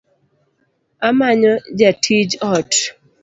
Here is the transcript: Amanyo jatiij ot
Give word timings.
Amanyo 1.09 1.53
jatiij 1.79 2.31
ot 2.53 2.71